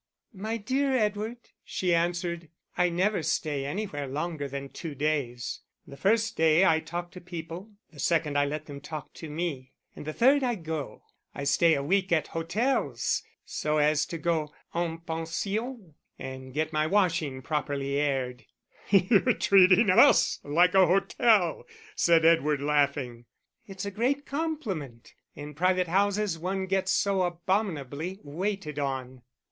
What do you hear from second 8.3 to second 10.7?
I let them talk to me, and the third I